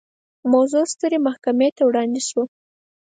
[0.53, 2.43] موضوع سترې محکمې ته وړاندې شوه.